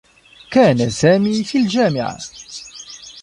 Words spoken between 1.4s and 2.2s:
في الجامعة.